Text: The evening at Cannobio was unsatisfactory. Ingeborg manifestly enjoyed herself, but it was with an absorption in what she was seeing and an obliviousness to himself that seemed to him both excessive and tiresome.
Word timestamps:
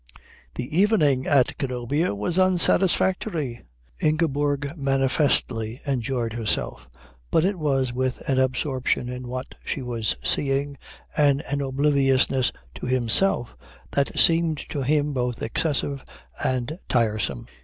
The 0.55 0.75
evening 0.75 1.27
at 1.27 1.59
Cannobio 1.59 2.15
was 2.15 2.39
unsatisfactory. 2.39 3.61
Ingeborg 4.01 4.75
manifestly 4.75 5.79
enjoyed 5.85 6.33
herself, 6.33 6.89
but 7.29 7.45
it 7.45 7.59
was 7.59 7.93
with 7.93 8.19
an 8.27 8.39
absorption 8.39 9.09
in 9.09 9.27
what 9.27 9.53
she 9.63 9.83
was 9.83 10.15
seeing 10.23 10.75
and 11.15 11.43
an 11.51 11.61
obliviousness 11.61 12.51
to 12.73 12.87
himself 12.87 13.55
that 13.91 14.17
seemed 14.19 14.57
to 14.69 14.81
him 14.81 15.13
both 15.13 15.43
excessive 15.43 16.03
and 16.43 16.79
tiresome. 16.89 17.45